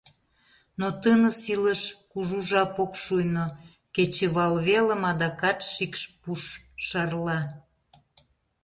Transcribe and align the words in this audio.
Но 0.79 0.87
тыныс 1.01 1.39
илыш 1.53 1.81
кужу 2.11 2.39
жап 2.49 2.73
ок 2.83 2.93
шуйно, 3.03 3.45
кечывалвелым 3.95 5.01
адакат 5.11 5.59
шикш 5.71 6.03
пуш 6.21 6.41
шарла. 6.87 7.39